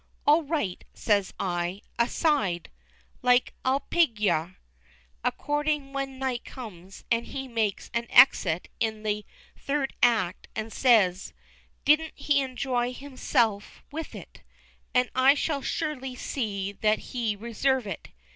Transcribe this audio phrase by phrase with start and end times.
[0.25, 2.71] "All right," says I, "aside"
[3.21, 4.55] like, "I'll pig yer."
[5.23, 11.33] Accordin', when night comes, and he makes an exit in the third act, and says
[11.85, 14.41] didn't he enjoy hisself with it
[14.95, 18.09] "And I shall surely see that they reseve it!"